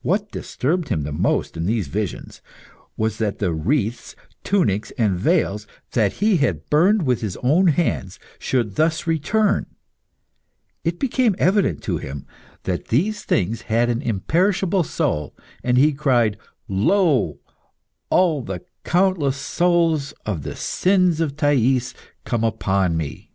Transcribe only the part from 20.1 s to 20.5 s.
of